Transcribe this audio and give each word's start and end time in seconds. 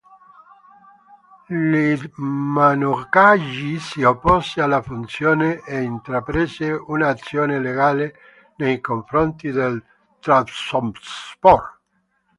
L'İdmanocağı 1.69 3.75
si 3.87 3.99
oppose 4.11 4.57
alla 4.65 4.79
fusione 4.89 5.49
e 5.75 5.77
intraprese 5.93 6.67
un'azione 6.93 7.55
legale 7.67 8.05
nei 8.61 8.77
confronti 8.89 9.47
del 9.59 9.75
Trabzonspor. 10.23 11.61